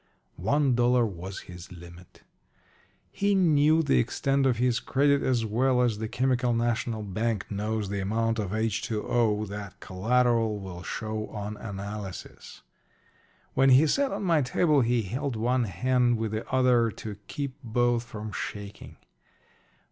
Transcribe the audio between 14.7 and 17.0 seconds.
he held one hand with the other